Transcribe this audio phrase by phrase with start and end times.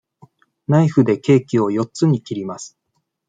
[0.67, 2.75] ナイフでケーキを四つに切ります。